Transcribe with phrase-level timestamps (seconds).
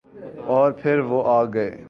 [0.47, 1.71] اورپھر وہ آگئے۔